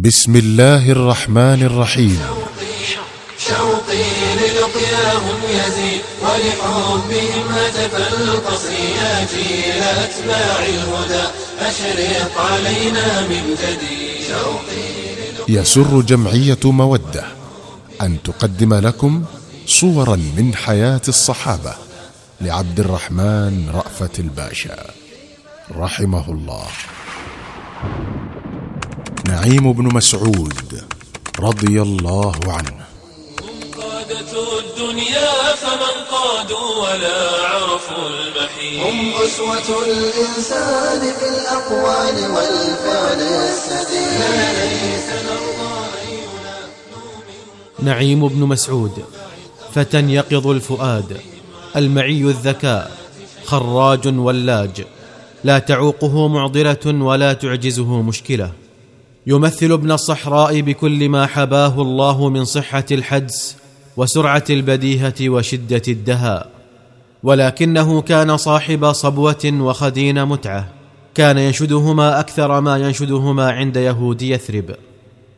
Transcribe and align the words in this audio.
بسم 0.00 0.36
الله 0.36 0.92
الرحمن 0.92 1.62
الرحيم. 1.62 2.20
شوقي 3.38 4.04
للقياهم 4.40 5.38
يزيد 5.50 6.00
ولحبهم 6.22 7.42
هتف 7.52 7.94
القصر 7.96 8.72
يا 8.72 9.26
جيل 9.32 9.82
أتباع 9.82 10.58
الهدى 10.66 11.24
أشرق 11.60 12.40
علينا 12.40 13.20
من 13.20 13.56
جديد 13.62 14.26
شوقي 14.28 14.88
يسر 15.48 16.00
جمعية 16.00 16.64
مودة 16.64 17.24
أن 18.02 18.22
تقدم 18.22 18.74
لكم 18.74 19.24
صورا 19.66 20.16
من 20.16 20.54
حياة 20.54 21.02
الصحابة 21.08 21.74
لعبد 22.40 22.80
الرحمن 22.80 23.70
رأفت 23.74 24.20
الباشا. 24.20 24.76
رحمه 25.76 26.30
الله. 26.30 26.66
نعيم 29.30 29.72
بن 29.72 29.94
مسعود 29.94 30.82
رضي 31.40 31.82
الله 31.82 32.34
عنه. 32.46 32.76
قادة 33.76 34.32
الدنيا 34.58 35.54
فمن 35.62 35.94
قادوا 36.10 36.68
ولا 36.82 37.20
عرفوا 37.46 38.08
المحيط 38.08 38.86
هم 38.86 39.12
أسوة 39.24 39.68
الإنسان 39.86 41.00
في 41.18 41.26
الأقوال 41.34 42.16
والفعل 42.34 43.20
السديد. 43.20 44.20
نعيم 47.82 48.28
بن 48.28 48.40
مسعود 48.40 49.04
فتى 49.74 50.00
يقظ 50.00 50.46
الفؤاد 50.46 51.20
المعي 51.76 52.22
الذكاء 52.22 52.90
خراج 53.44 54.18
ولاج 54.18 54.84
لا 55.44 55.58
تعوقه 55.58 56.28
معضلة 56.28 56.86
ولا 56.86 57.32
تعجزه 57.32 58.02
مشكلة. 58.02 58.59
يمثل 59.30 59.72
ابن 59.72 59.92
الصحراء 59.92 60.60
بكل 60.60 61.08
ما 61.08 61.26
حباه 61.26 61.82
الله 61.82 62.28
من 62.28 62.44
صحة 62.44 62.84
الحدس 62.90 63.56
وسرعة 63.96 64.44
البديهة 64.50 65.14
وشدة 65.20 65.82
الدهاء. 65.88 66.50
ولكنه 67.22 68.02
كان 68.02 68.36
صاحب 68.36 68.92
صبوة 68.92 69.44
وخدين 69.44 70.24
متعة. 70.24 70.68
كان 71.14 71.38
ينشدهما 71.38 72.20
أكثر 72.20 72.60
ما 72.60 72.76
ينشدهما 72.76 73.50
عند 73.50 73.76
يهود 73.76 74.22
يثرب. 74.22 74.74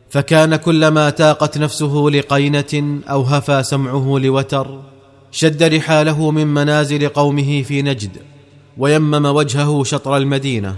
فكان 0.09 0.55
كلما 0.55 1.09
تاقت 1.09 1.57
نفسه 1.57 2.09
لقينة 2.13 3.01
أو 3.09 3.21
هفى 3.21 3.63
سمعه 3.63 4.19
لوتر 4.19 4.79
شد 5.31 5.63
رحاله 5.63 6.31
من 6.31 6.47
منازل 6.47 7.09
قومه 7.09 7.61
في 7.61 7.81
نجد 7.81 8.17
ويمم 8.77 9.25
وجهه 9.25 9.83
شطر 9.83 10.17
المدينة. 10.17 10.75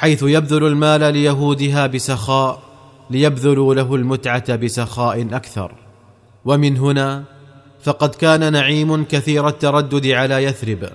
حيث 0.00 0.22
يبذل 0.22 0.66
المال 0.66 1.12
ليهودها 1.12 1.86
بسخاء 1.86 2.62
ليبذلوا 3.10 3.74
له 3.74 3.94
المتعة 3.94 4.56
بسخاء 4.56 5.26
أكثر. 5.32 5.72
ومن 6.44 6.76
هنا 6.76 7.24
فقد 7.82 8.14
كان 8.14 8.52
نعيم 8.52 9.04
كثير 9.04 9.48
التردد 9.48 10.06
على 10.06 10.44
يثرب 10.44 10.88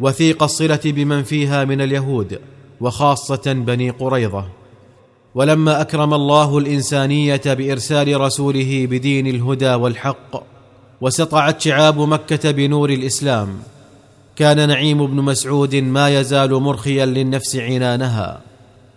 وثيق 0.00 0.42
الصلة 0.42 0.80
بمن 0.84 1.22
فيها 1.22 1.64
من 1.64 1.80
اليهود 1.80 2.38
وخاصة 2.80 3.52
بني 3.52 3.90
قريظة. 3.90 4.44
ولما 5.34 5.80
أكرم 5.80 6.14
الله 6.14 6.58
الإنسانية 6.58 7.42
بإرسال 7.46 8.20
رسوله 8.20 8.86
بدين 8.90 9.26
الهدى 9.26 9.74
والحق 9.74 10.42
وسطعت 11.00 11.60
شعاب 11.60 11.98
مكة 12.00 12.50
بنور 12.50 12.90
الإسلام 12.90 13.48
كان 14.36 14.68
نعيم 14.68 15.06
بن 15.06 15.16
مسعود 15.16 15.74
ما 15.74 16.20
يزال 16.20 16.54
مرخيا 16.54 17.06
للنفس 17.06 17.56
عنانها 17.56 18.40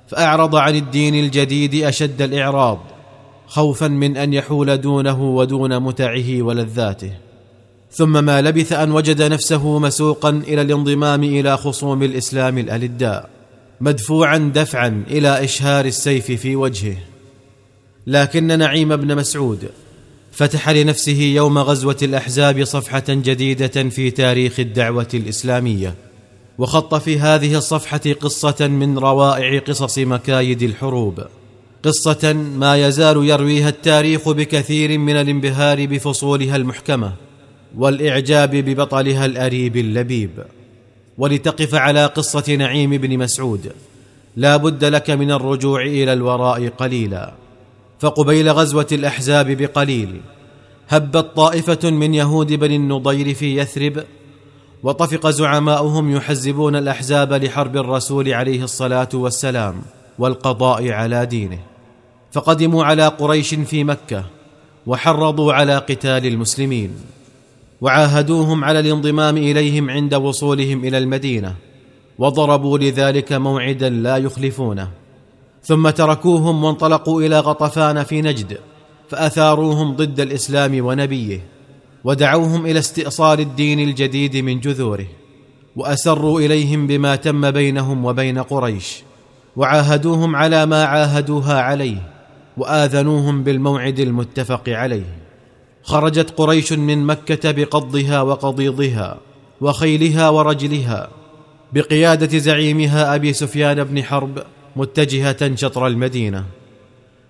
فأعرض 0.08 0.55
عن 0.55 0.75
الدين 0.75 1.16
الجديد 1.16 1.83
أشد 1.83 2.22
الاعراض 2.22 2.80
خوفا 3.47 3.88
من 3.88 4.17
أن 4.17 4.33
يحول 4.33 4.77
دونه 4.77 5.23
ودون 5.23 5.80
متعه 5.80 6.42
ولذاته. 6.42 7.11
ثم 7.92 8.23
ما 8.25 8.42
لبث 8.42 8.73
أن 8.73 8.92
وجد 8.92 9.22
نفسه 9.22 9.80
مسوقا 9.80 10.30
إلى 10.30 10.61
الانضمام 10.61 11.23
إلى 11.23 11.58
خصوم 11.58 12.04
الإسلام 12.04 12.58
الألداء 12.58 13.30
مدفوعا 13.82 14.52
دفعا 14.55 15.04
إلى 15.08 15.43
إشهار 15.43 15.86
السيف 15.86 16.32
في 16.32 16.55
وجهه. 16.55 16.98
لكن 18.08 18.59
نعيم 18.59 18.95
بن 18.95 19.15
مسعود 19.15 19.70
فتح 20.35 20.69
لنفسه 20.69 21.21
يوم 21.21 21.57
غزوة 21.57 21.97
الأحزاب 22.01 22.63
صفحة 22.63 23.03
جديدة 23.09 23.89
في 23.89 24.11
تاريخ 24.11 24.59
الدعوة 24.59 25.07
الإسلامية 25.13 25.95
وخط 26.57 26.95
في 26.95 27.19
هذه 27.19 27.57
الصفحة 27.57 28.01
قصة 28.21 28.67
من 28.67 28.97
روائع 28.97 29.59
قصص 29.59 29.97
مكايد 29.99 30.61
الحروب 30.61 31.23
قصة 31.83 32.33
ما 32.33 32.87
يزال 32.87 33.25
يرويها 33.29 33.69
التاريخ 33.69 34.29
بكثير 34.29 34.97
من 34.97 35.15
الانبهار 35.15 35.85
بفصولها 35.85 36.55
المحكمة 36.55 37.13
والإعجاب 37.77 38.55
ببطلها 38.55 39.25
الأريب 39.25 39.77
اللبيب. 39.77 40.31
ولتقف 41.17 41.75
على 41.75 42.05
قصة 42.05 42.55
نعيم 42.55 42.89
بن 42.89 43.17
مسعود 43.17 43.71
لا 44.35 44.57
بد 44.57 44.85
لك 44.85 45.09
من 45.09 45.31
الرجوع 45.31 45.81
إلى 45.81 46.13
الوراء 46.13 46.67
قليلا. 46.67 47.45
فقبيل 48.00 48.50
غزوة 48.50 48.88
الأحزاب 48.92 49.52
بقليل 49.52 50.22
هبت 50.89 51.36
طائفة 51.36 51.89
من 51.89 52.14
يهود 52.14 52.54
بني 52.54 52.76
النضير 52.76 53.33
في 53.33 53.58
يثرب 53.58 54.04
وطفق 54.83 55.30
زعماؤهم 55.30 56.16
يحزبون 56.16 56.76
الأحزاب 56.76 57.33
لحرب 57.33 57.78
الرسول 57.78 58.33
عليه 58.33 58.64
الصلاة 58.64 59.10
والسلام 59.14 59.82
والقضاء 60.20 60.89
على 60.89 61.26
دينه. 61.26 61.60
فقدموا 62.32 62.83
على 62.83 63.08
قريش 63.08 63.54
في 63.54 63.83
مكة 63.83 64.23
وحرضوا 64.88 65.54
على 65.54 65.77
قتال 65.77 66.26
المسلمين 66.26 66.95
وعاهدوهم 67.82 68.64
على 68.64 68.80
الانضمام 68.80 69.38
إليهم 69.38 69.89
عند 69.89 70.14
وصولهم 70.14 70.86
إلى 70.86 70.98
المدينة 70.98 71.56
وضربوا 72.17 72.77
لذلك 72.77 73.33
موعدا 73.33 73.89
لا 73.89 74.17
يخلفونه. 74.17 74.92
ثم 75.65 75.89
تركوهم 75.89 76.64
وانطلقوا 76.64 77.21
إلى 77.21 77.39
غطفان 77.39 78.03
في 78.03 78.21
نجد 78.21 78.58
فأثاروهم 79.09 79.95
ضد 79.95 80.20
الإسلام 80.20 80.86
ونبيه 80.86 81.42
ودعوهم 82.03 82.65
إلى 82.65 82.80
استئصال 82.80 83.39
الدين 83.39 83.80
الجديد 83.80 84.37
من 84.37 84.59
جذوره 84.59 85.08
وأسروا 85.76 86.39
إليهم 86.39 86.87
بما 86.87 87.15
تم 87.15 87.52
بينهم 87.52 88.05
وبين 88.05 88.39
قريش 88.39 89.03
وعاهدوهم 89.55 90.36
على 90.36 90.65
ما 90.65 90.83
عاهدوها 90.83 91.61
عليه 91.61 92.11
وآذنوهم 92.58 93.43
بالموعد 93.43 93.99
المتفق 93.99 94.70
عليه. 94.70 95.17
خرجت 95.83 96.33
قريش 96.37 96.73
من 96.73 97.05
مكة 97.05 97.52
بقضها 97.52 98.21
وقضيضها 98.21 99.17
وخيلها 99.61 100.30
ورجلها 100.30 101.09
بقيادة 101.73 102.37
زعيمها 102.37 103.15
أبي 103.15 103.33
سفيان 103.33 103.83
بن 103.83 104.03
حرب 104.03 104.43
متجهة 104.75 105.55
شطر 105.55 105.87
المدينة 105.87 106.45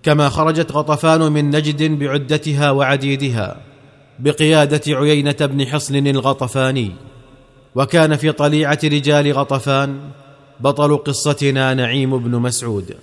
كما 0.02 0.28
خرجت 0.28 0.72
غطفان 0.72 1.32
من 1.32 1.50
نجد 1.50 1.98
بعدتها 1.98 2.70
وعديدها 2.70 3.56
بقيادة 4.18 4.80
عيينة 4.86 5.36
بن 5.40 5.66
حصن 5.66 6.06
الغطفاني 6.06 6.92
وكان 7.74 8.16
في 8.16 8.32
طليعة 8.32 8.78
رجال 8.84 9.32
غطفان 9.32 9.98
بطل 10.60 10.96
قصتنا 10.96 11.74
نعيم 11.74 12.18
بن 12.18 12.30
مسعود. 12.30 12.96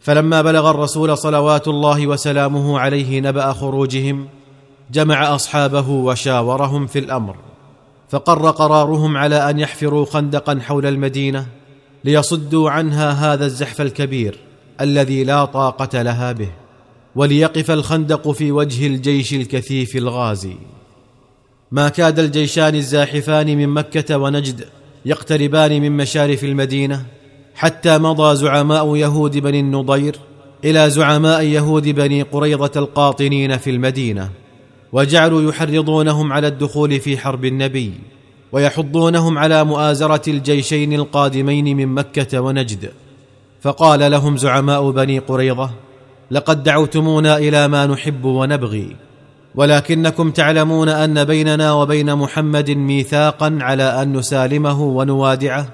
فلما 0.00 0.42
بلغ 0.42 0.70
الرسول 0.70 1.18
صلوات 1.18 1.68
الله 1.68 2.06
وسلامه 2.06 2.78
عليه 2.78 3.20
نبأ 3.20 3.52
خروجهم 3.52 4.28
جمع 4.90 5.34
أصحابه 5.34 5.90
وشاورهم 5.90 6.86
في 6.86 6.98
الأمر 6.98 7.36
فقر 8.08 8.50
قرارهم 8.50 9.16
على 9.16 9.50
أن 9.50 9.58
يحفروا 9.58 10.04
خندقا 10.04 10.60
حول 10.62 10.86
المدينة 10.86 11.46
ليصدوا 12.06 12.70
عنها 12.70 13.10
هذا 13.10 13.46
الزحف 13.46 13.80
الكبير 13.80 14.38
الذي 14.80 15.24
لا 15.24 15.44
طاقة 15.44 16.02
لها 16.02 16.32
به 16.32 16.48
وليقف 17.16 17.70
الخندق 17.70 18.30
في 18.30 18.52
وجه 18.52 18.86
الجيش 18.86 19.34
الكثيف 19.34 19.96
الغازي. 19.96 20.56
ما 21.70 21.88
كاد 21.88 22.18
الجيشان 22.18 22.74
الزاحفان 22.74 23.56
من 23.56 23.68
مكة 23.68 24.18
ونجد 24.18 24.64
يقتربان 25.04 25.82
من 25.82 25.92
مشارف 25.92 26.44
المدينة 26.44 27.06
حتى 27.54 27.98
مضى 27.98 28.36
زعماء 28.36 28.96
يهود 28.96 29.38
بني 29.38 29.60
النضير 29.60 30.16
إلى 30.64 30.90
زعماء 30.90 31.42
يهود 31.42 31.88
بني 31.88 32.22
قريظة 32.22 32.72
القاطنين 32.76 33.56
في 33.56 33.70
المدينة 33.70 34.30
وجعلوا 34.92 35.50
يحرضونهم 35.50 36.32
على 36.32 36.46
الدخول 36.46 37.00
في 37.00 37.18
حرب 37.18 37.44
النبي. 37.44 37.92
ويحضونهم 38.52 39.38
على 39.38 39.64
مؤازرة 39.64 40.30
الجيشين 40.30 40.92
القادمين 40.92 41.76
من 41.76 41.86
مكة 41.86 42.40
ونجد. 42.40 42.90
فقال 43.60 44.10
لهم 44.10 44.36
زعماء 44.36 44.90
بني 44.90 45.18
قريظة 45.18 45.70
لقد 46.30 46.62
دعوتمونا 46.62 47.36
إلى 47.36 47.68
ما 47.68 47.86
نحب 47.86 48.24
ونبغي 48.24 48.96
ولكنكم 49.54 50.30
تعلمون 50.30 50.88
أن 50.88 51.24
بيننا 51.24 51.72
وبين 51.72 52.14
محمد 52.14 52.70
ميثاقا 52.70 53.58
على 53.60 54.02
أن 54.02 54.16
نسالمه 54.16 54.82
ونوادعه 54.82 55.68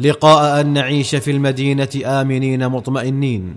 لقاء 0.00 0.60
أن 0.60 0.72
نعيش 0.72 1.14
في 1.14 1.30
المدينة 1.30 1.88
آمنين 2.04 2.68
مطمئنين. 2.68 3.54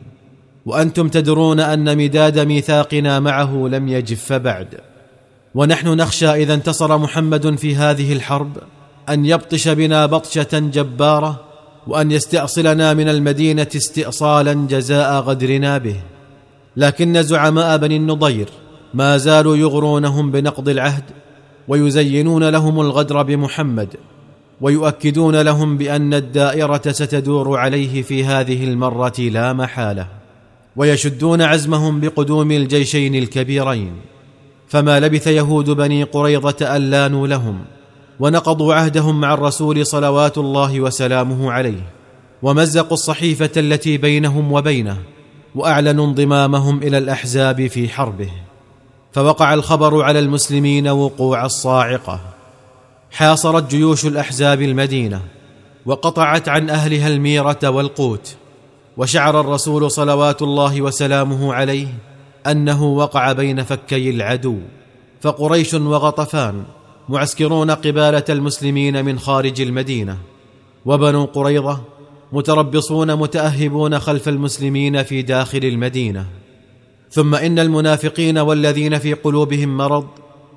وأنتم 0.65 1.07
تدرون 1.07 1.59
أن 1.59 1.97
مداد 1.97 2.39
ميثاقنا 2.39 3.19
معه 3.19 3.67
لم 3.71 3.87
يجف 3.87 4.33
بعد. 4.33 4.67
ونحن 5.55 5.87
نخشى 5.87 6.29
إذا 6.29 6.53
انتصر 6.53 6.97
محمد 6.97 7.55
في 7.55 7.75
هذه 7.75 8.13
الحرب 8.13 8.57
أن 9.09 9.25
يبطش 9.25 9.67
بنا 9.67 10.05
بطشة 10.05 10.49
جبارة 10.53 11.39
وأن 11.87 12.11
يستأصلنا 12.11 12.93
من 12.93 13.09
المدينة 13.09 13.67
استئصالا 13.75 14.53
جزاء 14.53 15.21
غدرنا 15.21 15.77
به. 15.77 15.95
لكن 16.77 17.23
زعماء 17.23 17.77
بني 17.77 17.95
النضير 17.95 18.49
ما 18.93 19.17
زالوا 19.17 19.57
يغرونهم 19.57 20.31
بنقض 20.31 20.69
العهد 20.69 21.03
ويزينون 21.67 22.49
لهم 22.49 22.81
الغدر 22.81 23.23
بمحمد 23.23 23.95
ويؤكدون 24.61 25.41
لهم 25.41 25.77
بأن 25.77 26.13
الدائرة 26.13 26.81
ستدور 26.91 27.57
عليه 27.57 28.01
في 28.01 28.23
هذه 28.25 28.63
المرة 28.63 29.19
لا 29.19 29.53
محالة. 29.53 30.07
ويشدون 30.75 31.41
عزمهم 31.41 31.99
بقدوم 31.99 32.51
الجيشين 32.51 33.15
الكبيرين. 33.15 33.93
فما 34.67 34.99
لبث 34.99 35.27
يهود 35.27 35.69
بني 35.69 36.03
قريظة 36.03 36.75
ان 36.75 36.89
لانوا 36.89 37.27
لهم 37.27 37.59
ونقضوا 38.19 38.73
عهدهم 38.73 39.21
مع 39.21 39.33
الرسول 39.33 39.85
صلوات 39.85 40.37
الله 40.37 40.81
وسلامه 40.81 41.51
عليه 41.51 41.83
ومزقوا 42.43 42.93
الصحيفة 42.93 43.49
التي 43.57 43.97
بينهم 43.97 44.51
وبينه 44.51 44.97
وأعلنوا 45.55 46.05
انضمامهم 46.05 46.77
إلى 46.83 46.97
الأحزاب 46.97 47.67
في 47.67 47.89
حربه. 47.89 48.29
فوقع 49.11 49.53
الخبر 49.53 50.01
على 50.01 50.19
المسلمين 50.19 50.87
وقوع 50.87 51.45
الصاعقة. 51.45 52.19
حاصرت 53.11 53.69
جيوش 53.69 54.05
الأحزاب 54.05 54.61
المدينة 54.61 55.21
وقطعت 55.85 56.49
عن 56.49 56.69
أهلها 56.69 57.07
الميرة 57.07 57.59
والقوت 57.63 58.35
وشعر 58.97 59.39
الرسول 59.39 59.91
صلوات 59.91 60.41
الله 60.41 60.81
وسلامه 60.81 61.53
عليه 61.53 61.87
أنه 62.51 62.83
وقع 62.83 63.31
بين 63.31 63.63
فكي 63.63 64.09
العدو 64.09 64.57
فقريش 65.21 65.73
وغطفان 65.73 66.63
معسكرون 67.09 67.71
قبالة 67.71 68.23
المسلمين 68.29 69.05
من 69.05 69.19
خارج 69.19 69.61
المدينة 69.61 70.17
وبنو 70.85 71.25
قريظة 71.25 71.81
متربصون 72.31 73.15
متأهبون 73.15 73.99
خلف 73.99 74.29
المسلمين 74.29 75.03
في 75.03 75.21
داخل 75.21 75.57
المدينة. 75.65 76.25
ثم 77.11 77.35
إن 77.35 77.59
المنافقين 77.59 78.37
والذين 78.37 78.99
في 78.99 79.13
قلوبهم 79.13 79.77
مرض 79.77 80.07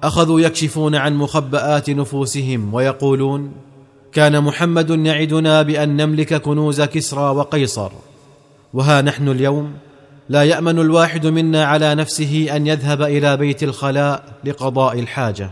أخذوا 0.02 0.40
يكشفون 0.40 0.94
عن 0.94 1.16
مخبآت 1.16 1.90
نفوسهم 1.90 2.74
ويقولون 2.74 3.52
كان 4.12 4.44
محمد 4.44 4.90
يعدنا 4.90 5.62
بأن 5.62 5.96
نملك 5.96 6.34
كنوز 6.34 6.82
كسرى 6.82 7.30
وقيصر 7.30 7.90
وها 8.74 9.02
نحن 9.02 9.28
اليوم؟ 9.28 9.72
لا 10.30 10.44
يأمن 10.44 10.78
الواحد 10.78 11.26
منا 11.26 11.64
على 11.64 11.94
نفسه 11.94 12.56
أن 12.56 12.66
يذهب 12.66 13.02
إلى 13.02 13.36
بيت 13.36 13.62
الخلاء 13.62 14.22
لقضاء 14.44 14.98
الحاجة. 14.98 15.50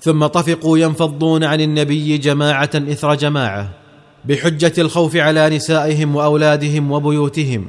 ثم 0.00 0.26
طفقوا 0.26 0.78
ينفضون 0.78 1.44
عن 1.44 1.60
النبي 1.60 2.18
جماعة 2.18 2.70
إثر 2.74 3.14
جماعة 3.14 3.70
بحجة 4.24 4.72
الخوف 4.78 5.16
على 5.16 5.56
نسائهم 5.56 6.16
وأولادهم 6.16 6.92
وبيوتهم 6.92 7.66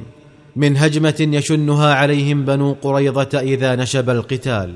من 0.56 0.76
هجمة 0.76 1.14
يشنها 1.20 1.94
عليهم 1.94 2.44
بنو 2.44 2.76
قريظه 2.82 3.38
إذا 3.40 3.76
نشب 3.76 4.10
القتال 4.10 4.74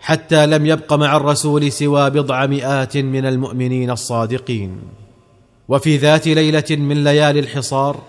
حتى 0.00 0.46
لم 0.46 0.66
يبق 0.66 0.92
مع 0.92 1.16
الرسول 1.16 1.72
سوى 1.72 2.10
بضع 2.10 2.46
مئات 2.46 2.96
من 2.96 3.26
المؤمنين 3.26 3.90
الصادقين. 3.90 4.78
وفي 5.68 5.96
ذات 5.96 6.26
ليلة 6.26 6.64
من 6.70 7.04
ليالي 7.04 7.40
الحصار 7.40 8.00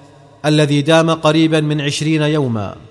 الذي 0.46 0.82
دام 0.82 1.12
قريبا 1.12 1.62
من 1.62 1.82
عشرين 1.82 2.22
يوما 2.22 2.87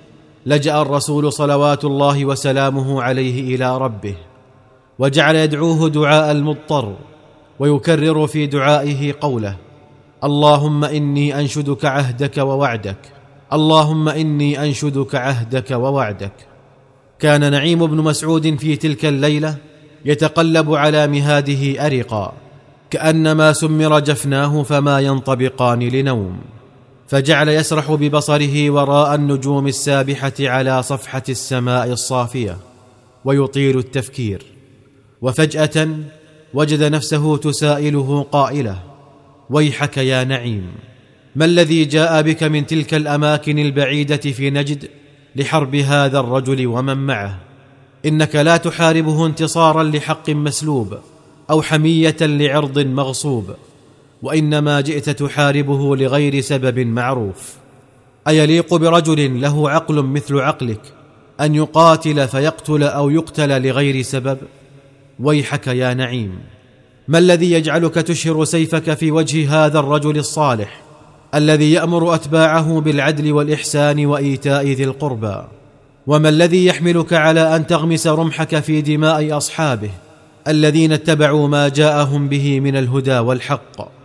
لجأ 0.47 0.83
الرسول 0.83 1.33
صلوات 1.33 1.85
الله 1.85 2.25
وسلامه 2.25 3.03
عليه 3.03 3.55
إلى 3.55 3.79
ربه 3.79 4.15
وجعل 4.99 5.37
يدعوه 5.37 5.89
دعاء 5.89 6.33
المضطر 6.33 6.97
ويكرر 7.59 8.27
في 8.27 8.47
دعائه 8.47 9.15
قوله 9.21 9.57
اللهم 10.25 10.85
إني 10.85 11.41
أنشدك 11.41 11.85
عهدك 11.85 12.39
ووعدك 12.39 12.99
اللهم 13.53 14.09
إني 14.09 14.65
أنشدك 14.65 15.15
عهدك 15.15 15.71
ووعدك. 15.71 16.33
كان 17.19 17.51
نعيم 17.51 17.87
بن 17.87 17.97
مسعود 17.97 18.57
في 18.57 18.77
تلك 18.77 19.05
الليلة 19.05 19.57
يتقلب 20.05 20.75
على 20.75 21.07
مهاده 21.07 21.87
أرقا 21.87 22.33
كأنما 22.91 23.53
سمر 23.53 23.99
جفناه 24.01 24.63
فما 24.63 25.01
ينطبقان 25.01 25.79
لنوم. 25.79 26.39
فجعل 27.09 27.49
يسرح 27.49 27.93
ببصره 27.93 28.71
وراء 28.71 29.15
النجوم 29.15 29.67
السابحة 29.67 30.33
على 30.41 30.83
صفحة 30.83 31.23
السماء 31.29 31.93
الصافية 31.93 32.57
ويطيل 33.25 33.79
التفكير. 33.79 34.43
وفجأة 35.23 35.89
وجد 36.55 36.83
نفسه 36.83 37.37
تسائله 37.37 38.27
قائلة 38.33 38.83
ويحك 39.51 39.97
يا 39.97 40.25
نعيم 40.25 40.73
ما 41.37 41.45
الذي 41.45 41.85
جاء 41.85 42.23
بك 42.23 42.43
من 42.43 42.67
تلك 42.67 42.95
الأماكن 42.95 43.59
البعيدة 43.59 44.17
في 44.17 44.51
نجد 44.51 44.89
لحرب 45.37 45.75
هذا 45.75 46.21
الرجل 46.21 46.67
ومن 46.67 46.97
معه؟ 46.97 47.39
إنك 48.07 48.37
لا 48.37 48.57
تحاربه 48.57 49.27
انتصارا 49.27 49.83
لحق 49.83 50.31
مسلوب 50.31 50.99
أو 51.51 51.63
حمية 51.63 52.17
لعرض 52.21 52.79
مغصوب. 52.79 53.55
وإنما 54.23 54.81
جئت 54.81 55.11
تحاربه 55.11 55.97
لغير 55.97 56.41
سبب 56.41 56.79
معروف. 56.79 57.55
أيليق 58.29 58.75
برجل 58.75 59.41
له 59.41 59.71
عقل 59.71 60.03
مثل 60.03 60.39
عقلك 60.39 60.81
أن 61.41 61.55
يقاتل 61.55 62.29
فيقتل 62.29 62.83
أو 62.83 63.11
يقتل 63.11 63.63
لغير 63.63 64.03
سبب؟ 64.03 64.39
ويحك 65.21 65.67
يا 65.67 65.95
نعيم 65.95 66.39
ما 67.09 67.19
الذي 67.19 67.53
يجعلك 67.53 67.95
تشهر 67.95 68.45
سيفك 68.45 68.95
في 68.95 69.11
وجه 69.11 69.67
هذا 69.67 69.79
الرجل 69.79 70.19
الصالح؟ 70.19 70.81
الذي 71.35 71.73
يأمر 71.73 72.15
أتباعه 72.15 72.81
بالعدل 72.81 73.33
والإحسان 73.33 74.07
وإيتاء 74.07 74.67
ذي 74.67 74.85
القربى؟ 74.85 75.45
وما 76.07 76.29
الذي 76.29 76.67
يحملك 76.67 77.13
على 77.13 77.57
أن 77.57 77.67
تغمس 77.67 78.07
رمحك 78.07 78.61
في 78.61 78.83
دماء 78.83 79.37
أصحابه؟ 79.37 79.91
الذين 80.49 80.93
اتبعوا 80.93 81.49
ما 81.49 81.69
جاءهم 81.69 82.29
به 82.29 82.61
من 82.61 82.77
الهدى 82.77 83.19
والحق. 83.19 83.96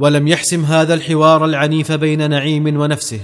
ولم 0.00 0.28
يحسم 0.28 0.64
هذا 0.64 0.94
الحوار 0.94 1.44
العنيف 1.44 1.92
بين 1.92 2.30
نعيم 2.30 2.80
ونفسه 2.80 3.20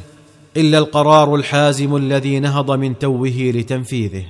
إلا 0.56 0.78
القرار 0.78 1.34
الحازم 1.34 1.96
الذي 1.96 2.40
نهض 2.40 2.70
من 2.70 2.98
توه 2.98 3.52
لتنفيذه. 3.54 4.24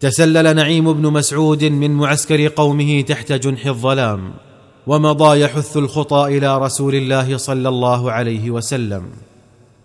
تسلل 0.00 0.56
نعيم 0.56 0.92
بن 0.92 1.12
مسعود 1.12 1.64
من 1.64 1.90
معسكر 1.90 2.48
قومه 2.48 3.00
تحت 3.00 3.32
جنح 3.32 3.66
الظلام 3.66 4.32
ومضى 4.86 5.40
يحث 5.40 5.76
الخطى 5.76 6.38
إلى 6.38 6.58
رسول 6.58 6.94
الله 6.94 7.36
صلى 7.36 7.68
الله 7.68 8.12
عليه 8.12 8.50
وسلم. 8.50 9.02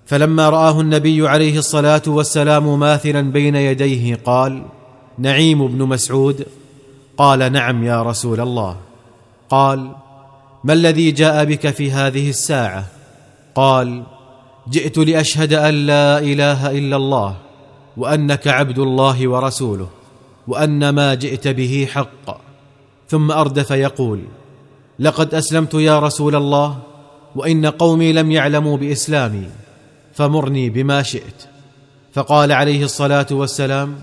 فلما 0.05 0.49
رآه 0.49 0.81
النبي 0.81 1.27
عليه 1.27 1.57
الصلاة 1.57 2.01
والسلام 2.07 2.79
ماثلا 2.79 3.21
بين 3.21 3.55
يديه 3.55 4.19
قال 4.25 4.65
نعيم 5.17 5.67
بن 5.67 5.85
مسعود. 5.85 6.45
قال 7.17 7.51
نعم 7.51 7.83
يا 7.83 8.03
رسول 8.03 8.39
الله. 8.39 8.77
قال 9.49 9.91
ما 10.65 10.73
الذي 10.73 11.11
جاء 11.11 11.45
بك 11.45 11.69
في 11.69 11.91
هذه 11.91 12.29
الساعة؟ 12.29 12.85
قال 13.55 14.03
جئت 14.69 14.97
لأشهد 14.97 15.53
أن 15.53 15.73
لا 15.73 16.19
إله 16.19 16.71
إلا 16.71 16.95
الله 16.95 17.37
وأنك 17.97 18.47
عبد 18.47 18.79
الله 18.79 19.27
ورسوله 19.27 19.89
وأن 20.47 20.89
ما 20.89 21.13
جئت 21.13 21.47
به 21.47 21.87
حق. 21.93 22.39
ثم 23.09 23.31
أردف 23.31 23.71
يقول 23.71 24.21
لقد 24.99 25.33
أسلمت 25.35 25.73
يا 25.73 25.99
رسول 25.99 26.35
الله 26.35 26.77
وإن 27.35 27.65
قومي 27.65 28.13
لم 28.13 28.31
يعلموا 28.31 28.77
بإسلامي 28.77 29.49
فمرني 30.13 30.69
بما 30.69 31.03
شئت. 31.03 31.45
فقال 32.13 32.51
عليه 32.51 32.83
الصلاة 32.83 33.27
والسلام 33.31 33.95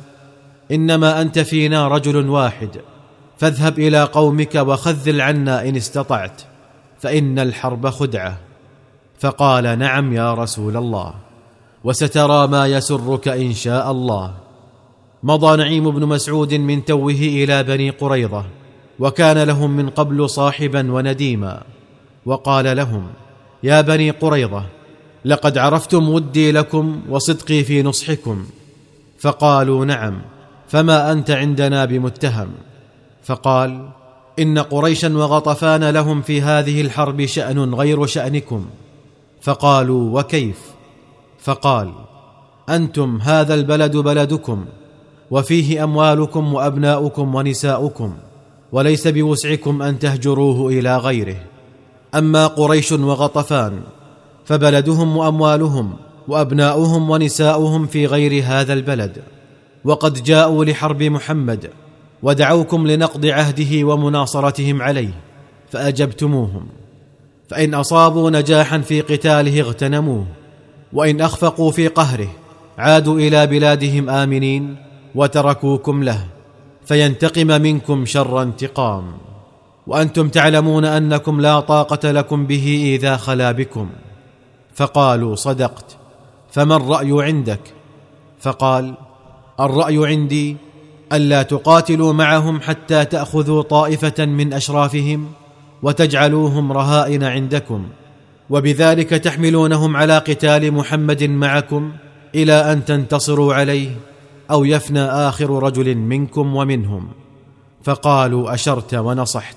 إنما 0.71 1.21
أنت 1.21 1.39
فينا 1.39 1.89
رجل 1.89 2.29
واحد 2.29 2.71
فاذهب 3.39 3.79
إلى 3.79 4.05
قومك 4.05 4.55
وخذل 4.55 5.21
عنا 5.21 5.69
إن 5.69 5.77
استطعت. 5.77 6.52
فإن 7.03 7.39
الحرب 7.39 7.91
خدعة. 7.91 8.39
فقال 9.19 9.79
نعم 9.79 10.13
يا 10.13 10.35
رسول 10.35 10.77
الله 10.77 11.15
وسترى 11.85 12.47
ما 12.47 12.67
يسرك 12.67 13.29
إن 13.29 13.53
شاء 13.53 13.91
الله. 13.91 14.35
مضى 15.23 15.57
نعيم 15.57 15.91
بن 15.91 16.07
مسعود 16.07 16.55
من 16.55 16.85
توه 16.85 17.13
إلى 17.13 17.63
بني 17.63 17.91
قريظة 17.91 18.45
وكان 18.99 19.39
لهم 19.39 19.71
من 19.71 19.91
قبل 19.91 20.31
صاحبا 20.31 20.93
ونديما. 20.93 21.63
وقال 22.27 22.77
لهم 22.77 23.07
يا 23.63 23.81
بني 23.81 24.11
قريظة 24.11 24.65
لقد 25.25 25.59
عرفتم 25.59 26.09
ودي 26.09 26.53
لكم 26.53 27.03
وصدقي 27.09 27.65
في 27.65 27.83
نصحكم. 27.83 28.47
فقالوا 29.19 29.85
نعم 29.85 30.23
فما 30.69 31.13
أنت 31.13 31.31
عندنا 31.31 31.85
بمتهم؟ 31.85 32.49
فقال 33.25 33.89
إن 34.39 34.59
قريشا 34.59 35.17
وغطفان 35.17 35.91
لهم 35.91 36.23
في 36.23 36.43
هذه 36.43 36.81
الحرب 36.81 37.27
شأن 37.27 37.75
غير 37.75 38.07
شأنكم. 38.07 38.67
فقالوا 39.41 40.21
وكيف؟ 40.21 40.59
فقال 41.39 41.93
أنتم 42.69 43.19
هذا 43.23 43.55
البلد 43.55 43.97
بلدكم 43.97 44.65
وفيه 45.31 45.85
أموالكم 45.85 46.55
وأبناؤكم 46.55 47.35
ونساؤكم 47.35 48.15
وليس 48.73 49.09
بوسعكم 49.09 49.83
أن 49.83 49.99
تهجروه 49.99 50.69
إلى 50.69 50.97
غيره. 50.97 51.37
أما 52.15 52.47
قريش 52.47 52.93
وغطفان 52.93 53.81
فبلدهم 54.45 55.17
وأموالهم 55.17 55.93
وأبناؤهم 56.29 57.11
ونساؤهم 57.11 57.87
في 57.87 58.07
غير 58.07 58.45
هذا 58.47 58.73
البلد. 58.73 59.23
وقد 59.85 60.23
جاءوا 60.23 60.65
لحرب 60.65 61.03
محمد 61.03 61.71
ودعوكم 62.23 62.87
لنقض 62.87 63.27
عهده 63.27 63.87
ومناصرتهم 63.87 64.83
عليه 64.83 65.15
فأجبتموهم. 65.71 66.67
فإن 67.49 67.75
أصابوا 67.75 68.31
نجاحا 68.31 68.79
في 68.79 69.01
قتاله 69.01 69.61
اغتنموه 69.61 70.27
وإن 70.93 71.21
أخفقوا 71.21 71.71
في 71.71 71.89
قهره 71.89 72.29
عادوا 72.79 73.19
إلى 73.19 73.47
بلادهم 73.47 74.11
آمنين 74.11 74.77
وتركوكم 75.15 76.03
له 76.03 76.27
فينتقم 76.85 77.47
منكم 77.47 78.07
شر 78.07 78.43
انتقام. 78.43 79.05
وأنتم 79.87 80.29
تعلمون 80.29 80.85
أنكم 80.85 81.41
لا 81.41 81.61
طاقة 81.61 82.11
لكم 82.11 82.47
به 82.47 82.97
إذا 82.97 83.17
خلا 83.17 83.53
بكم. 83.53 83.89
فقالوا 84.75 85.35
صدقت 85.35 85.97
فما 86.51 86.77
الرأي 86.77 87.13
عندك؟ 87.13 87.61
فقال 88.41 88.95
الرأي 89.61 90.07
عندي 90.07 90.57
ألا 91.13 91.43
تقاتلوا 91.43 92.13
معهم 92.13 92.61
حتى 92.61 93.05
تأخذوا 93.05 93.63
طائفة 93.63 94.25
من 94.25 94.53
أشرافهم 94.53 95.29
وتجعلوهم 95.83 96.73
رهائن 96.73 97.25
عندكم 97.25 97.87
وبذلك 98.51 99.11
تحملونهم 99.11 99.97
على 99.97 100.19
قتال 100.19 100.73
محمد 100.73 101.23
معكم 101.23 101.93
إلى 102.35 102.73
أن 102.73 102.85
تنتصروا 102.85 103.55
عليه 103.55 103.91
أو 104.51 104.65
يفنى 104.65 105.05
آخر 105.05 105.63
رجل 105.63 105.95
منكم 105.95 106.57
ومنهم. 106.57 107.09
فقالوا 107.85 108.55
أشرت 108.55 108.95
ونصحت. 108.95 109.57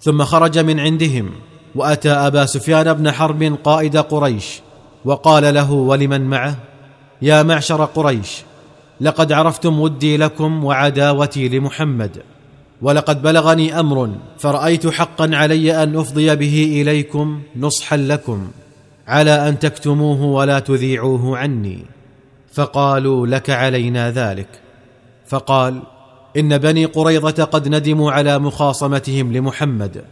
ثم 0.00 0.24
خرج 0.24 0.58
من 0.58 0.80
عندهم 0.80 1.30
وأتى 1.74 2.10
أبا 2.10 2.46
سفيان 2.46 2.92
بن 2.92 3.12
حرب 3.12 3.58
قائد 3.64 3.96
قريش 3.96 4.60
وقال 5.04 5.54
له 5.54 5.72
ولمن 5.72 6.20
معه؟ 6.20 6.54
يا 7.22 7.42
معشر 7.42 7.84
قريش 7.84 8.42
لقد 9.00 9.32
عرفتم 9.32 9.80
ودي 9.80 10.16
لكم 10.16 10.64
وعداوتي 10.64 11.48
لمحمد. 11.48 12.22
ولقد 12.82 13.22
بلغني 13.22 13.80
أمر 13.80 14.10
فرأيت 14.38 14.86
حقا 14.86 15.30
علي 15.32 15.82
أن 15.82 15.96
أفضي 15.96 16.36
به 16.36 16.82
إليكم 16.82 17.42
نصحا 17.56 17.96
لكم 17.96 18.48
على 19.06 19.48
أن 19.48 19.58
تكتموه 19.58 20.22
ولا 20.22 20.58
تذيعوه 20.58 21.38
عني. 21.38 21.84
فقالوا 22.52 23.26
لك 23.26 23.50
علينا 23.50 24.10
ذلك. 24.10 24.48
فقال 25.26 25.82
إن 26.36 26.58
بني 26.58 26.84
قريظة 26.84 27.44
قد 27.44 27.68
ندموا 27.68 28.12
على 28.12 28.38
مخاصمتهم 28.38 29.32
لمحمد. 29.32 30.04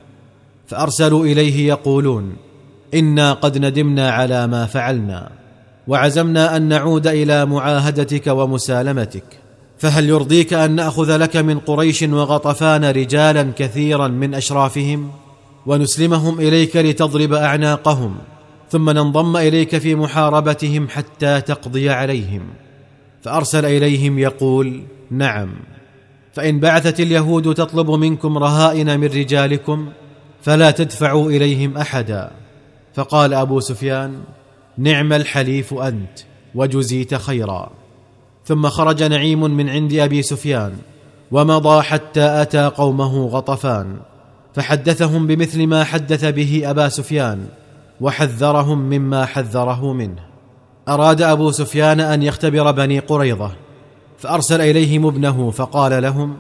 فأرسلوا 0.67 1.25
إليه 1.25 1.69
يقولون 1.69 2.37
إنا 2.95 3.33
قد 3.33 3.59
ندمنا 3.59 4.11
على 4.11 4.47
ما 4.47 4.67
فعلنا. 4.67 5.31
وعزمنا 5.87 6.57
أن 6.57 6.63
نعود 6.63 7.07
إلى 7.07 7.47
معاهدتك 7.47 8.27
ومسالمتك. 8.27 9.25
فهل 9.79 10.09
يرضيك 10.09 10.53
أن 10.53 10.71
نأخذ 10.71 11.17
لك 11.17 11.37
من 11.37 11.59
قريش 11.59 12.03
وغطفان 12.03 12.85
رجالا 12.85 13.53
كثيرا 13.57 14.09
من 14.09 14.35
أشرافهم؟ 14.35 15.11
ونسلمهم 15.67 16.41
إليك 16.41 16.77
لتضرب 16.77 17.33
أعناقهم 17.33 18.17
ثم 18.71 18.91
ننضم 18.91 19.37
إليك 19.37 19.79
في 19.79 19.95
محاربتهم 19.95 20.89
حتى 20.89 21.41
تقضي 21.41 21.91
عليهم. 21.91 22.43
فأرسل 23.23 23.65
إليهم 23.65 24.19
يقول 24.19 24.83
نعم. 25.11 25.55
فإن 26.33 26.61
بعثت 26.61 27.01
اليهود 27.01 27.55
تطلب 27.55 27.91
منكم 27.91 28.39
رهائن 28.39 29.01
من 29.01 29.07
رجالكم 29.07 29.89
فلا 30.43 30.71
تدفعوا 30.71 31.31
إليهم 31.31 31.77
أحدا. 31.77 32.31
فقال 32.95 33.35
أبو 33.35 33.61
سفيان 33.61 34.21
نعم 34.79 35.13
الحليف 35.13 35.75
أنت 35.75 36.19
وجزيت 36.55 37.15
خيرا. 37.15 37.71
ثم 38.45 38.69
خرج 38.69 39.03
نعيم 39.03 39.41
من 39.41 39.69
عند 39.69 39.95
أبي 39.95 40.23
سفيان 40.23 40.73
ومضى 41.31 41.83
حتى 41.83 42.43
أتى 42.43 42.67
قومه 42.67 43.27
غطفان. 43.27 43.97
فحدثهم 44.55 45.27
بمثل 45.27 45.67
ما 45.67 45.85
حدث 45.85 46.25
به 46.25 46.63
أبا 46.65 46.89
سفيان 46.89 47.47
وحذرهم 48.01 48.79
مما 48.79 49.27
حذره 49.27 49.93
منه. 49.93 50.21
أراد 50.89 51.23
أبو 51.23 51.51
سفيان 51.51 52.01
أن 52.01 52.23
يختبر 52.23 52.71
بني 52.71 52.99
قريظة 52.99 53.51
فأرسل 54.19 54.61
إليهم 54.61 55.07
ابنه 55.07 55.51
فقال 55.51 56.03
لهم 56.03 56.37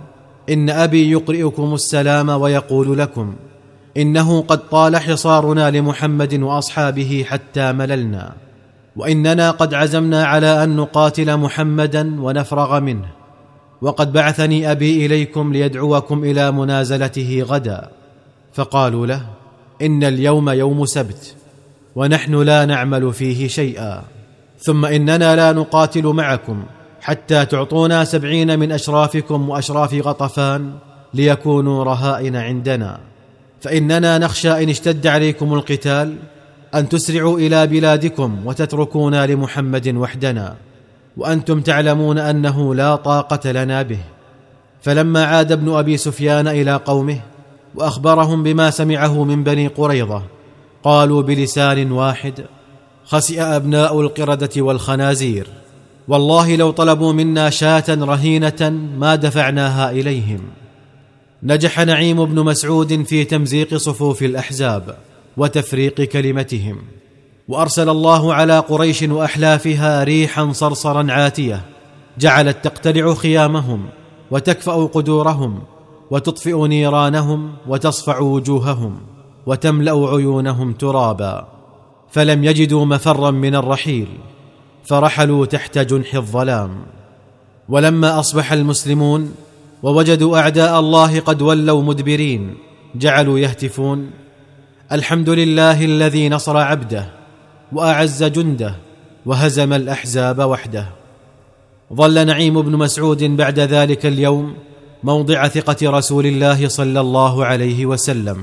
إن 0.50 0.70
أبي 0.70 1.10
يقرئكم 1.10 1.74
السلام 1.74 2.28
ويقول 2.28 2.98
لكم. 2.98 3.34
إنه 3.96 4.42
قد 4.42 4.68
طال 4.68 4.96
حصارنا 4.96 5.70
لمحمد 5.70 6.34
وأصحابه 6.34 7.24
حتى 7.28 7.72
مللنا 7.72 8.32
وإننا 8.96 9.50
قد 9.50 9.74
عزمنا 9.74 10.24
على 10.24 10.64
أن 10.64 10.76
نقاتل 10.76 11.36
محمدا 11.36 12.20
ونفرغ 12.20 12.80
منه 12.80 13.08
وقد 13.82 14.12
بعثني 14.12 14.70
أبي 14.70 15.06
إليكم 15.06 15.52
ليدعوكم 15.52 16.24
إلى 16.24 16.52
منازلته 16.52 17.42
غدا 17.46 17.88
فقالوا 18.52 19.06
له 19.06 19.26
إن 19.82 20.04
اليوم 20.04 20.50
يوم 20.50 20.84
سبت 20.86 21.34
ونحن 21.94 22.42
لا 22.42 22.64
نعمل 22.64 23.12
فيه 23.12 23.48
شيئا 23.48 24.02
ثم 24.58 24.84
إننا 24.84 25.36
لا 25.36 25.52
نقاتل 25.52 26.06
معكم 26.06 26.64
حتى 27.00 27.44
تعطونا 27.44 28.04
سبعين 28.04 28.58
من 28.58 28.72
أشرافكم 28.72 29.48
وأشراف 29.48 29.94
غطفان 29.94 30.72
ليكونوا 31.14 31.84
رهائن 31.84 32.36
عندنا. 32.36 33.15
فإننا 33.66 34.18
نخشى 34.18 34.62
إن 34.62 34.68
اشتد 34.68 35.06
عليكم 35.06 35.54
القتال 35.54 36.16
أن 36.74 36.88
تسرعوا 36.88 37.38
إلى 37.38 37.66
بلادكم 37.66 38.46
وتتركونا 38.46 39.26
لمحمد 39.26 39.88
وحدنا 39.88 40.56
وأنتم 41.16 41.60
تعلمون 41.60 42.18
أنه 42.18 42.74
لا 42.74 42.96
طاقة 42.96 43.52
لنا 43.52 43.82
به. 43.82 43.98
فلما 44.82 45.24
عاد 45.24 45.52
ابن 45.52 45.72
أبي 45.72 45.96
سفيان 45.96 46.48
إلى 46.48 46.76
قومه 46.76 47.20
وأخبرهم 47.74 48.42
بما 48.42 48.70
سمعه 48.70 49.24
من 49.24 49.44
بني 49.44 49.66
قريظة 49.66 50.22
قالوا 50.82 51.22
بلسان 51.22 51.92
واحد 51.92 52.44
خسئ 53.04 53.42
أبناء 53.42 54.00
القردة 54.00 54.62
والخنازير. 54.62 55.46
والله 56.08 56.56
لو 56.56 56.70
طلبوا 56.70 57.12
منا 57.12 57.50
شاة 57.50 57.84
رهينة 57.88 58.70
ما 58.98 59.14
دفعناها 59.14 59.90
إليهم. 59.90 60.40
نجح 61.42 61.80
نعيم 61.80 62.24
بن 62.24 62.44
مسعود 62.44 63.02
في 63.02 63.24
تمزيق 63.24 63.74
صفوف 63.74 64.22
الأحزاب 64.22 64.96
وتفريق 65.36 66.00
كلمتهم 66.00 66.76
وأرسل 67.48 67.88
الله 67.88 68.34
على 68.34 68.58
قريش 68.58 69.02
وأحلافها 69.02 70.04
ريحا 70.04 70.52
صرصرا 70.52 71.12
عاتية 71.12 71.64
جعلت 72.18 72.64
تقتلع 72.64 73.14
خيامهم 73.14 73.86
وتكفأ 74.30 74.86
قدورهم 74.86 75.62
وتطفئ 76.10 76.66
نيرانهم 76.66 77.52
وتصفع 77.68 78.18
وجوههم 78.18 78.98
وتملأ 79.46 79.92
عيونهم 79.92 80.72
ترابا 80.72 81.48
فلم 82.10 82.44
يجدوا 82.44 82.84
مفرا 82.84 83.30
من 83.30 83.54
الرحيل 83.54 84.08
فرحلوا 84.84 85.46
تحت 85.46 85.78
جنح 85.78 86.14
الظلام. 86.14 86.86
ولما 87.68 88.20
أصبح 88.20 88.52
المسلمون 88.52 89.34
ووجدوا 89.86 90.38
أعداء 90.38 90.80
الله 90.80 91.20
قد 91.20 91.42
ولوا 91.42 91.82
مدبرين 91.82 92.54
جعلوا 92.94 93.38
يهتفون. 93.38 94.10
الحمد 94.92 95.30
لله 95.30 95.84
الذي 95.84 96.28
نصر 96.28 96.56
عبده 96.56 97.06
وأعز 97.72 98.24
جنده 98.24 98.74
وهزم 99.26 99.72
الأحزاب 99.72 100.38
وحده. 100.38 100.86
ظل 101.94 102.26
نعيم 102.26 102.62
بن 102.62 102.76
مسعود 102.76 103.22
بعد 103.22 103.58
ذلك 103.60 104.06
اليوم 104.06 104.54
موضع 105.02 105.48
ثقة 105.48 105.90
رسول 105.90 106.26
الله 106.26 106.68
صلى 106.68 107.00
الله 107.00 107.44
عليه 107.44 107.86
وسلم 107.86 108.38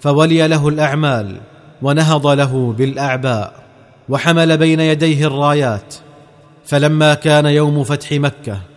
فولي 0.00 0.48
له 0.48 0.68
الأعمال 0.68 1.40
ونهض 1.82 2.26
له 2.26 2.74
بالأعباء 2.78 3.52
وحمل 4.08 4.58
بين 4.58 4.80
يديه 4.80 5.26
الرايات. 5.26 5.94
فلما 6.64 7.14
كان 7.14 7.46
يوم 7.46 7.84
فتح 7.84 8.12
مكة 8.12 8.71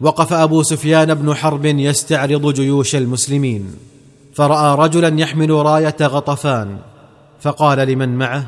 وقف 0.00 0.32
أبو 0.32 0.62
سفيان 0.62 1.14
بن 1.14 1.34
حرب 1.34 1.64
يستعرض 1.64 2.54
جيوش 2.54 2.96
المسلمين 2.96 3.74
فرأى 4.34 4.76
رجلا 4.76 5.20
يحمل 5.20 5.50
راية 5.50 5.96
غطفان 6.02 6.78
فقال 7.40 7.78
لمن 7.78 8.08
معه 8.08 8.46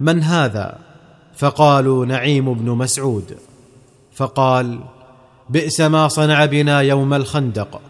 من 0.00 0.22
هذا؟ 0.22 0.78
فقالوا 1.36 2.06
نعيم 2.06 2.54
بن 2.54 2.70
مسعود. 2.70 3.36
فقال 4.14 4.80
بئس 5.50 5.80
ما 5.80 6.08
صنع 6.08 6.44
بنا 6.44 6.80
يوم 6.80 7.14
الخندق 7.14 7.80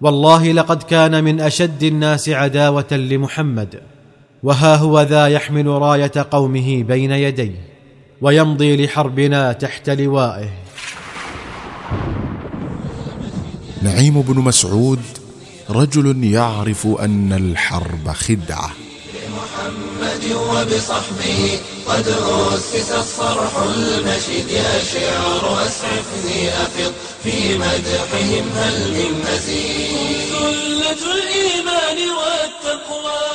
والله 0.00 0.52
لقد 0.52 0.82
كان 0.82 1.24
من 1.24 1.40
أشد 1.40 1.82
الناس 1.82 2.28
عداوة 2.28 2.92
لمحمد 2.92 3.80
وها 4.42 4.76
هو 4.76 5.00
ذا 5.00 5.26
يحمل 5.26 5.66
راية 5.66 6.12
قومه 6.30 6.82
بين 6.82 7.10
يديه 7.10 7.68
ويمضي 8.20 8.84
لحربنا 8.84 9.52
تحت 9.52 9.90
لوائه. 9.90 10.61
نعيم 13.82 14.22
بن 14.22 14.38
مسعود 14.38 15.02
رجل 15.70 16.24
يعرف 16.24 16.86
أن 16.86 17.32
الحرب 17.32 18.12
خدعة. 18.12 18.70
محمد 19.36 20.32
وبصحبه 20.32 21.58
قد 21.86 22.08
أسس 22.08 22.90
الصرح 22.92 23.56
المشيد 23.56 24.48
يا 24.50 24.84
شعر 24.92 25.66
أسعفني 25.66 26.48
أفض 26.48 26.92
في 27.22 27.58
مدحهم 27.58 28.48
هل 28.56 28.90
من 28.92 29.24
مزيد. 29.26 30.28
سلة 30.30 31.02
الإيمان 31.14 31.98
والتقوى. 32.18 33.31